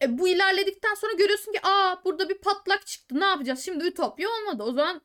[0.02, 3.20] e, bu ilerledikten sonra görüyorsun ki aa burada bir patlak çıktı.
[3.20, 3.64] Ne yapacağız?
[3.64, 4.62] Şimdi ütopya olmadı.
[4.62, 5.02] O zaman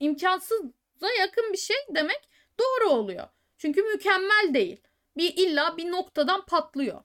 [0.00, 3.28] imkansıza yakın bir şey demek doğru oluyor.
[3.58, 4.80] Çünkü mükemmel değil.
[5.16, 7.02] Bir illa bir noktadan patlıyor.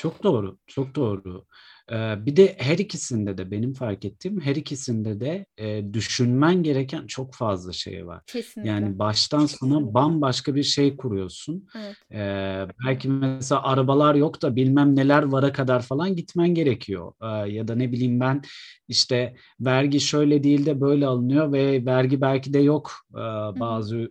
[0.00, 1.44] Çok doğru, çok doğru.
[1.92, 7.06] Ee, bir de her ikisinde de benim fark ettiğim her ikisinde de e, düşünmen gereken
[7.06, 8.22] çok fazla şey var.
[8.26, 8.70] Kesinlikle.
[8.70, 11.66] Yani baştan sona bambaşka bir şey kuruyorsun.
[11.76, 11.96] Evet.
[12.12, 17.12] Ee, belki mesela arabalar yok da bilmem neler vara kadar falan gitmen gerekiyor.
[17.22, 18.42] Ee, ya da ne bileyim ben
[18.88, 23.22] işte vergi şöyle değil de böyle alınıyor ve vergi belki de yok e,
[23.60, 24.10] bazı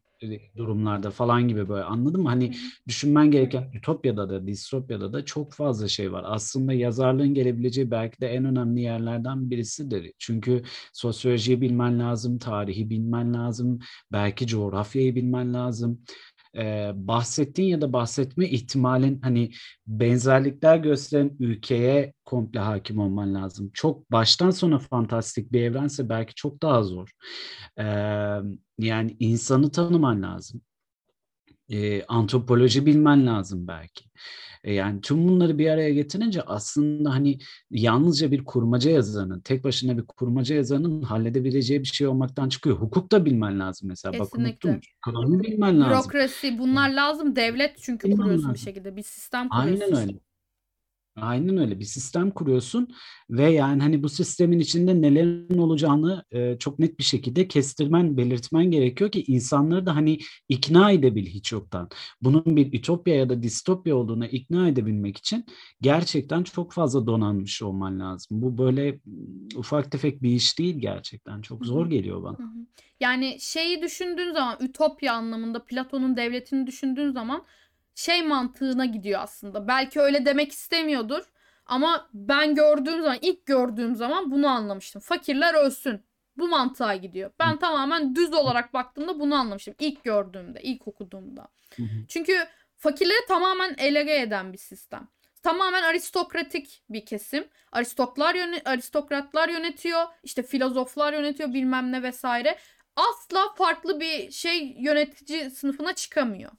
[0.58, 2.30] durumlarda falan gibi böyle anladın mı?
[2.30, 2.56] Hani
[2.88, 6.24] düşünmen gereken Ütopya'da da Distopya'da da çok fazla şey var.
[6.28, 10.14] Aslında yazarlığın gelebileceği belki de en önemli yerlerden birisidir.
[10.20, 13.80] Çünkü sosyolojiyi bilmen lazım, tarihi bilmen lazım,
[14.12, 16.02] belki coğrafyayı bilmen lazım
[16.58, 19.52] e, bahsettiğin ya da bahsetme ihtimalin hani
[19.88, 23.72] benzerlikler gösteren ülkeye komple hakim olman lazım.
[23.74, 27.10] Çok baştan sona fantastik bir evrense belki çok daha zor.
[27.78, 27.84] E,
[28.80, 30.62] yani insanı tanıman lazım.
[31.70, 34.06] E, antropoloji bilmen lazım belki.
[34.64, 37.40] E, yani tüm bunları bir araya getirince aslında hani
[37.72, 42.78] yalnızca bir kurmaca yazarının, tek başına bir kurmaca yazarının halledebileceği bir şey olmaktan çıkıyor.
[42.78, 44.12] Hukuk da bilmen lazım mesela.
[44.12, 44.74] Kesinlikle.
[44.74, 44.84] Bak.
[45.02, 46.12] Kanunu bilmen lazım.
[46.12, 47.36] Bürokrasi bunlar lazım.
[47.36, 48.54] Devlet çünkü kuruyorsun lazım.
[48.54, 48.96] bir şekilde.
[48.96, 49.82] Bir sistem kuruyorsun.
[49.84, 50.20] Aynen öyle.
[51.16, 52.88] Aynen öyle bir sistem kuruyorsun
[53.30, 58.72] ve yani hani bu sistemin içinde nelerin olacağını e, çok net bir şekilde kestirmen, belirtmen
[58.72, 60.18] gerekiyor ki insanları da hani
[60.50, 61.90] ikna edebil hiç yoktan.
[62.22, 65.46] Bunun bir ütopya ya da distopya olduğuna ikna edebilmek için
[65.82, 68.42] gerçekten çok fazla donanmış olman lazım.
[68.42, 69.00] Bu böyle
[69.56, 71.42] ufak tefek bir iş değil gerçekten.
[71.42, 72.38] Çok zor geliyor bana.
[73.00, 77.46] Yani şeyi düşündüğün zaman ütopya anlamında Platon'un devletini düşündüğün zaman
[78.00, 79.68] şey mantığına gidiyor aslında.
[79.68, 81.24] Belki öyle demek istemiyordur.
[81.66, 85.02] Ama ben gördüğüm zaman, ilk gördüğüm zaman bunu anlamıştım.
[85.02, 86.02] Fakirler ölsün.
[86.38, 87.32] Bu mantığa gidiyor.
[87.40, 87.60] Ben Hı.
[87.60, 89.76] tamamen düz olarak baktığımda bunu anlamıştım.
[89.80, 91.48] İlk gördüğümde, ilk okuduğumda.
[91.76, 95.08] Hı Çünkü fakirleri tamamen elege eden bir sistem.
[95.44, 97.48] Tamamen aristokratik bir kesim.
[97.72, 100.06] Aristoklar yöne aristokratlar yönetiyor.
[100.24, 102.58] işte filozoflar yönetiyor bilmem ne vesaire.
[102.96, 106.52] Asla farklı bir şey yönetici sınıfına çıkamıyor.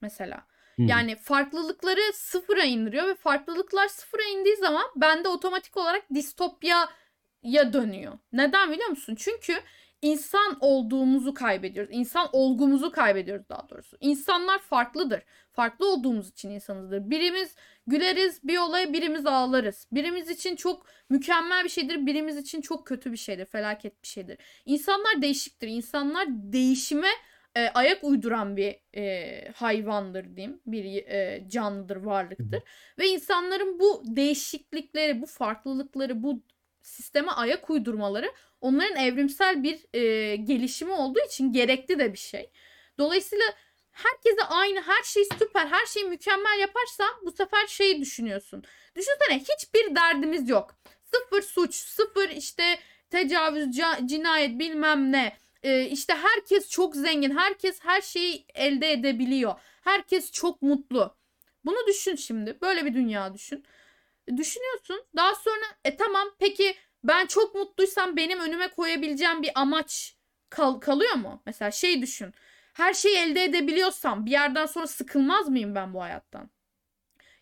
[0.00, 0.46] Mesela.
[0.78, 6.88] Yani farklılıkları sıfıra indiriyor ve farklılıklar sıfıra indiği zaman bende otomatik olarak distopyaya
[7.72, 8.18] dönüyor.
[8.32, 9.14] Neden biliyor musun?
[9.18, 9.60] Çünkü
[10.02, 11.90] insan olduğumuzu kaybediyoruz.
[11.94, 13.96] İnsan olgumuzu kaybediyoruz daha doğrusu.
[14.00, 15.22] İnsanlar farklıdır.
[15.52, 17.10] Farklı olduğumuz için insanızdır.
[17.10, 17.54] Birimiz
[17.86, 19.88] güleriz bir olaya birimiz ağlarız.
[19.92, 22.06] Birimiz için çok mükemmel bir şeydir.
[22.06, 23.44] Birimiz için çok kötü bir şeydir.
[23.44, 24.38] Felaket bir şeydir.
[24.64, 25.68] İnsanlar değişiktir.
[25.68, 27.10] İnsanlar değişime
[27.56, 30.60] e, ayak uyduran bir e, hayvandır diyeyim.
[30.66, 32.62] Bir e, canlıdır, varlıktır.
[32.98, 36.42] Ve insanların bu değişiklikleri, bu farklılıkları, bu
[36.82, 42.50] sisteme ayak uydurmaları onların evrimsel bir e, gelişimi olduğu için gerekli de bir şey.
[42.98, 43.44] Dolayısıyla
[43.90, 48.64] herkese aynı, her şey süper, her şeyi mükemmel yaparsan bu sefer şeyi düşünüyorsun.
[48.96, 50.76] Düşünsene hiçbir derdimiz yok.
[51.04, 52.78] Sıfır suç, sıfır işte
[53.10, 53.66] tecavüz,
[54.06, 57.36] cinayet bilmem ne e, işte herkes çok zengin.
[57.36, 59.54] Herkes her şeyi elde edebiliyor.
[59.84, 61.16] Herkes çok mutlu.
[61.64, 62.58] Bunu düşün şimdi.
[62.62, 63.64] Böyle bir dünya düşün.
[64.28, 65.04] E, düşünüyorsun.
[65.16, 70.16] Daha sonra e tamam peki ben çok mutluysam benim önüme koyabileceğim bir amaç
[70.50, 71.42] kal- kalıyor mu?
[71.46, 72.34] Mesela şey düşün.
[72.74, 76.50] Her şeyi elde edebiliyorsam bir yerden sonra sıkılmaz mıyım ben bu hayattan?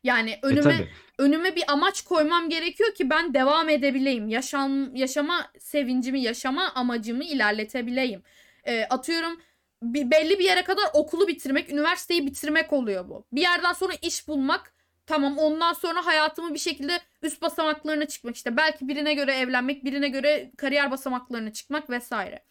[0.04, 0.88] Yani E önüme tabii.
[1.18, 4.28] önüme bir amaç koymam gerekiyor ki ben devam edebileyim.
[4.28, 8.22] Yaşam yaşama sevincimi, yaşama amacımı ilerletebileyim.
[8.64, 9.40] Ee, atıyorum
[9.82, 13.26] bir, belli bir yere kadar okulu bitirmek, üniversiteyi bitirmek oluyor bu.
[13.32, 14.74] Bir yerden sonra iş bulmak,
[15.06, 18.56] tamam ondan sonra hayatımı bir şekilde üst basamaklarına çıkmak işte.
[18.56, 22.44] Belki birine göre evlenmek, birine göre kariyer basamaklarına çıkmak vesaire.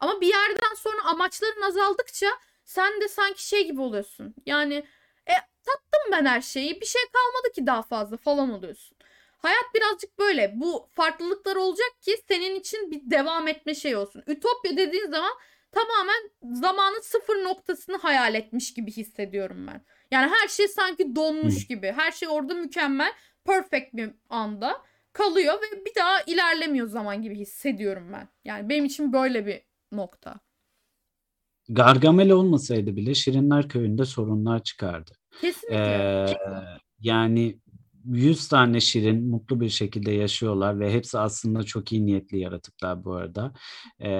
[0.00, 2.26] Ama bir yerden sonra amaçların azaldıkça
[2.64, 4.34] sen de sanki şey gibi oluyorsun.
[4.46, 4.84] Yani e,
[5.66, 8.96] tattım ben her şeyi bir şey kalmadı ki daha fazla falan oluyorsun.
[9.38, 10.52] Hayat birazcık böyle.
[10.54, 14.22] Bu farklılıklar olacak ki senin için bir devam etme şey olsun.
[14.26, 15.32] Ütopya dediğin zaman
[15.72, 19.84] tamamen zamanın sıfır noktasını hayal etmiş gibi hissediyorum ben.
[20.10, 21.92] Yani her şey sanki donmuş gibi.
[21.96, 23.12] Her şey orada mükemmel,
[23.44, 28.28] perfect bir anda kalıyor ve bir daha ilerlemiyor zaman gibi hissediyorum ben.
[28.44, 29.60] Yani benim için böyle bir
[29.92, 30.40] nokta.
[31.68, 35.12] Gargamel olmasaydı bile Şirinler Köyü'nde sorunlar çıkardı.
[35.40, 35.76] Kesinlikle.
[35.76, 36.36] Ee,
[37.00, 37.58] yani
[38.04, 43.14] 100 tane şirin mutlu bir şekilde yaşıyorlar ve hepsi aslında çok iyi niyetli yaratıklar bu
[43.14, 43.52] arada.
[44.00, 44.10] Ee,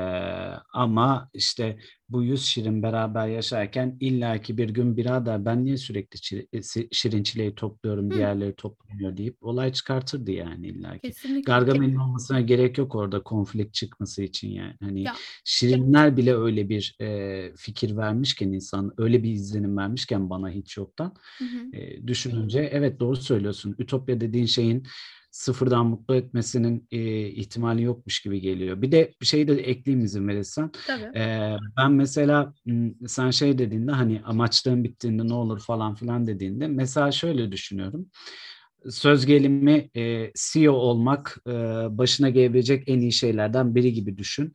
[0.73, 6.47] ama işte bu 100 şirin beraber yaşarken illaki bir gün birader ben niye sürekli çi-
[6.85, 8.15] e, şirin topluyorum Hı.
[8.15, 11.01] diğerleri toplamıyor deyip olay çıkartırdı yani illaki.
[11.01, 11.53] Kesinlikle.
[11.53, 14.75] Gargamel'in olmasına gerek yok orada konflikt çıkması için yani.
[14.81, 15.15] Hani Ya.
[15.45, 21.15] Şirinler bile öyle bir e, fikir vermişken insan öyle bir izlenim vermişken bana hiç yoktan
[21.39, 21.77] Hı hı.
[21.77, 23.77] e, düşününce evet doğru söylüyorsun.
[23.79, 24.87] Ütopya dediğin şeyin
[25.35, 28.83] sıfırdan mutlu etmesinin e, ihtimali yokmuş gibi geliyor.
[28.83, 30.71] Bir de bir şey de ekleyeyim izin verirsen.
[30.87, 31.19] Tabii.
[31.19, 32.55] E, ben mesela
[33.07, 38.07] sen şey dediğinde hani amaçların bittiğinde ne olur falan filan dediğinde mesela şöyle düşünüyorum.
[38.91, 41.53] Söz gelimi e, CEO olmak e,
[41.99, 44.55] başına gelebilecek en iyi şeylerden biri gibi düşün.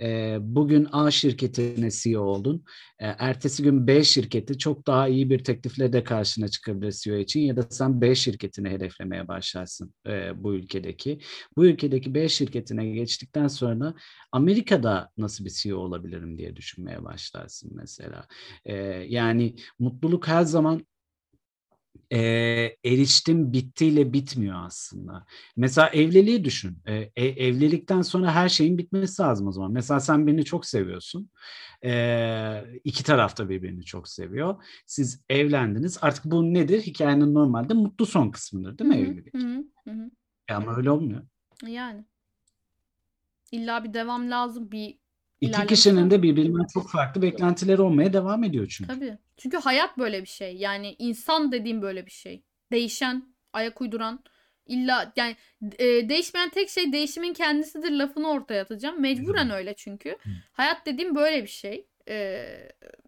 [0.00, 2.64] E, bugün A şirketine CEO oldun.
[2.98, 7.40] E, ertesi gün B şirketi çok daha iyi bir teklifle de karşına çıkabilir CEO için
[7.40, 11.18] ya da sen B şirketini hedeflemeye başlarsın e, bu ülkedeki.
[11.56, 13.94] Bu ülkedeki B şirketine geçtikten sonra
[14.32, 18.26] Amerika'da nasıl bir CEO olabilirim diye düşünmeye başlarsın mesela.
[18.64, 18.74] E,
[19.08, 20.82] yani mutluluk her zaman
[22.12, 22.18] e,
[22.84, 25.26] eriştim bittiyle bitmiyor aslında.
[25.56, 26.78] Mesela evliliği düşün.
[26.86, 29.72] E, e, evlilikten sonra her şeyin bitmesi lazım o zaman.
[29.72, 31.30] Mesela sen birini çok seviyorsun.
[31.84, 34.64] E, iki taraf da birbirini çok seviyor.
[34.86, 35.98] Siz evlendiniz.
[36.02, 36.82] Artık bu nedir?
[36.82, 39.34] Hikayenin normalde mutlu son kısmıdır değil mi Hı hı, evlilik?
[39.34, 40.10] hı hı, hı hı.
[40.48, 41.22] E, ama öyle olmuyor.
[41.66, 42.04] Yani.
[43.52, 44.70] İlla bir devam lazım.
[44.70, 44.98] Bir
[45.40, 48.94] İki kişinin de birbirinden çok farklı beklentileri olmaya devam ediyor çünkü.
[48.94, 49.18] Tabii.
[49.36, 50.56] Çünkü hayat böyle bir şey.
[50.56, 52.42] Yani insan dediğim böyle bir şey.
[52.72, 54.24] Değişen, ayak uyduran,
[54.66, 55.36] illa yani
[55.78, 59.00] e, değişmeyen tek şey değişimin kendisidir lafını ortaya atacağım.
[59.00, 60.16] Mecburen öyle çünkü.
[60.52, 61.86] Hayat dediğim böyle bir şey.
[62.08, 62.46] E,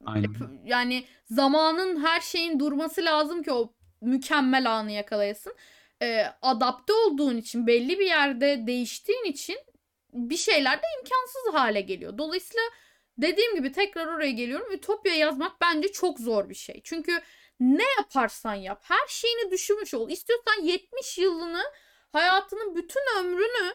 [0.07, 0.35] Aynen.
[0.65, 5.55] yani zamanın her şeyin durması lazım ki o mükemmel anı yakalayasın.
[6.03, 9.57] E, adapte olduğun için belli bir yerde değiştiğin için
[10.13, 12.19] bir şeyler de imkansız hale geliyor.
[12.19, 12.63] Dolayısıyla
[13.19, 14.73] dediğim gibi tekrar oraya geliyorum.
[14.73, 16.81] Ütopya yazmak bence çok zor bir şey.
[16.85, 17.23] Çünkü
[17.61, 20.11] ne yaparsan yap her şeyini düşünmüş ol.
[20.11, 21.63] İstiyorsan 70 yılını
[22.13, 23.75] hayatının bütün ömrünü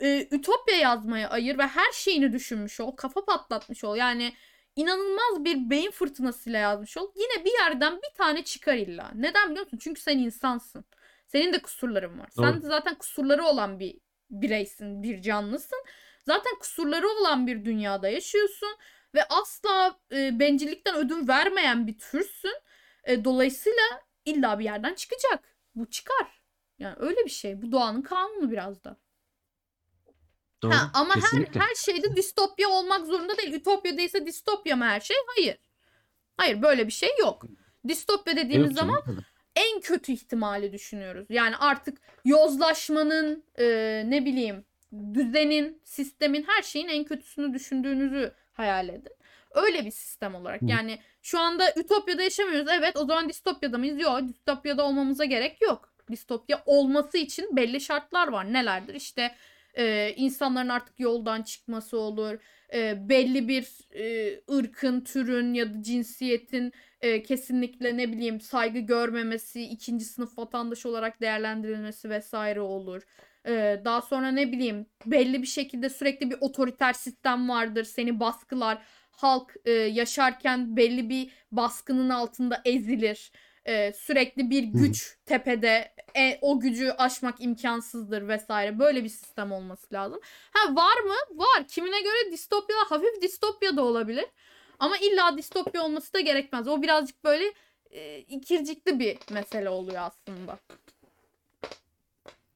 [0.00, 2.96] e, Ütopya yazmaya ayır ve her şeyini düşünmüş ol.
[2.96, 3.96] Kafa patlatmış ol.
[3.96, 4.34] Yani
[4.76, 7.12] inanılmaz bir beyin fırtınasıyla yazmış ol.
[7.16, 9.10] Yine bir yerden bir tane çıkar illa.
[9.14, 9.78] Neden biliyor musun?
[9.82, 10.84] Çünkü sen insansın.
[11.26, 12.28] Senin de kusurların var.
[12.36, 12.62] Sen Doğru.
[12.62, 14.00] de zaten kusurları olan bir
[14.32, 15.78] bireysin, bir canlısın.
[16.26, 18.76] Zaten kusurları olan bir dünyada yaşıyorsun
[19.14, 22.54] ve asla e, bencillikten ödün vermeyen bir türsün.
[23.04, 23.82] E, dolayısıyla
[24.24, 25.56] illa bir yerden çıkacak.
[25.74, 26.42] Bu çıkar.
[26.78, 27.62] Yani öyle bir şey.
[27.62, 28.96] Bu doğanın kanunu biraz da.
[30.62, 30.72] Doğru.
[30.72, 31.60] Ha, ama her, Kesinlikle.
[31.60, 33.52] her şeyde distopya olmak zorunda değil.
[33.52, 35.16] Ütopya değilse distopya mı her şey?
[35.26, 35.58] Hayır.
[36.36, 37.44] Hayır böyle bir şey yok.
[37.88, 39.24] Distopya dediğimiz Yok zaman canım.
[39.56, 41.26] En kötü ihtimali düşünüyoruz.
[41.28, 43.64] Yani artık yozlaşmanın e,
[44.06, 44.64] ne bileyim
[45.14, 49.12] düzenin, sistemin her şeyin en kötüsünü düşündüğünüzü hayal edin.
[49.50, 50.60] Öyle bir sistem olarak.
[50.62, 52.68] Yani şu anda ütopyada yaşamıyoruz.
[52.72, 54.00] Evet o zaman distopyada mıyız?
[54.00, 55.92] Yok distopyada olmamıza gerek yok.
[56.10, 58.52] Distopya olması için belli şartlar var.
[58.52, 58.94] Nelerdir?
[58.94, 59.34] İşte
[59.74, 62.38] e, insanların artık yoldan çıkması olur.
[62.74, 69.62] E, belli bir e, ırkın, türün ya da cinsiyetin e, kesinlikle ne bileyim saygı görmemesi,
[69.62, 73.02] ikinci sınıf vatandaş olarak değerlendirilmesi vesaire olur.
[73.46, 78.82] E, daha sonra ne bileyim belli bir şekilde sürekli bir otoriter sistem vardır, seni baskılar.
[79.10, 83.32] Halk e, yaşarken belli bir baskının altında ezilir.
[83.64, 88.78] E, sürekli bir güç tepede e, o gücü aşmak imkansızdır vesaire.
[88.78, 90.20] Böyle bir sistem olması lazım.
[90.52, 91.38] Ha var mı?
[91.38, 91.68] Var.
[91.68, 94.26] Kimine göre distopya hafif distopya da olabilir.
[94.78, 96.68] Ama illa distopya olması da gerekmez.
[96.68, 97.44] O birazcık böyle
[97.90, 100.58] e, ikircikli bir mesele oluyor aslında.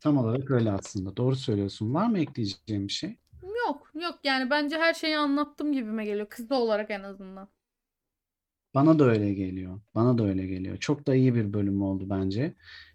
[0.01, 1.17] Tam olarak öyle aslında.
[1.17, 1.95] Doğru söylüyorsun.
[1.95, 3.17] Var mı ekleyeceğim bir şey?
[3.67, 6.27] Yok yok yani bence her şeyi anlattım gibime geliyor.
[6.31, 7.49] Kız olarak en azından.
[8.77, 9.81] Bana da öyle geliyor.
[9.95, 10.77] Bana da öyle geliyor.
[10.77, 12.55] Çok da iyi bir bölüm oldu bence.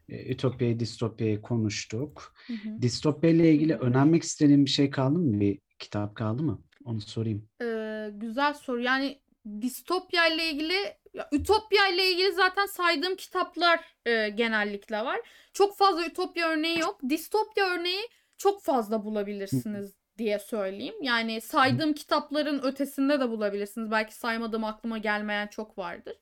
[0.10, 2.34] E, Ütopyayı, distopyayı konuştuk.
[2.48, 2.82] Hı hı.
[2.82, 5.40] Distopya ile ilgili önermek istediğin bir şey kaldı mı?
[5.40, 6.62] Bir kitap kaldı mı?
[6.86, 7.50] Onu sorayım.
[7.62, 8.82] Ee, güzel soru.
[8.82, 9.22] Yani
[9.62, 10.74] distopya ile ilgili
[11.14, 15.20] ya, ütopya ile ilgili zaten saydığım kitaplar e, genellikle var.
[15.54, 17.00] Çok fazla ütopya örneği yok.
[17.10, 18.02] Distopya örneği
[18.38, 20.96] çok fazla bulabilirsiniz diye söyleyeyim.
[21.02, 23.92] Yani saydığım kitapların ötesinde de bulabilirsiniz.
[23.92, 26.16] Belki saymadığım aklıma gelmeyen çok vardır.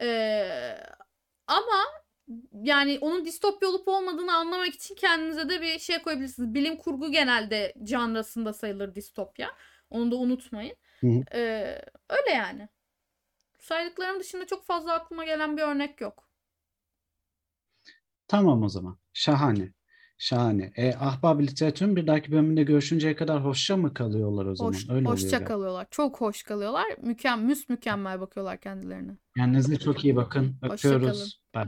[0.00, 0.76] Ee,
[1.46, 1.84] ama
[2.52, 6.54] yani onun distopya olup olmadığını anlamak için kendinize de bir şey koyabilirsiniz.
[6.54, 9.50] Bilim kurgu genelde janrasında sayılır distopya.
[9.90, 10.76] Onu da unutmayın.
[11.00, 11.22] Hı hı.
[11.34, 12.68] Ee, öyle yani.
[13.58, 16.28] Saydıklarım dışında çok fazla aklıma gelen bir örnek yok.
[18.28, 18.98] Tamam o zaman.
[19.12, 19.72] Şahane.
[20.22, 20.72] Şahane.
[20.76, 24.72] E, Ahbap Literatür'ün bir dahaki bölümünde görüşünceye kadar hoşça mı kalıyorlar o zaman?
[24.72, 25.44] Hoş, Öyle oluyor hoşça galiba.
[25.48, 25.86] kalıyorlar.
[25.90, 26.84] Çok hoş kalıyorlar.
[27.02, 29.16] Mükemmel, müs mükemmel bakıyorlar kendilerine.
[29.36, 30.56] Kendinize çok iyi bakın.
[30.62, 30.96] Hoşça kalın.
[30.96, 31.40] Öpüyoruz.
[31.54, 31.64] Bye.